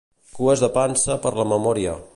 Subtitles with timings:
[0.37, 1.99] cues de pansa per la memòria